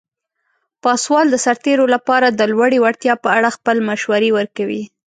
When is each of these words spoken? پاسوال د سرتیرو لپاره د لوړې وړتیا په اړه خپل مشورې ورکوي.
پاسوال 0.83 1.25
د 1.31 1.35
سرتیرو 1.45 1.85
لپاره 1.95 2.27
د 2.29 2.41
لوړې 2.51 2.77
وړتیا 2.81 3.13
په 3.23 3.29
اړه 3.37 3.55
خپل 3.57 3.77
مشورې 3.89 4.29
ورکوي. 4.37 4.83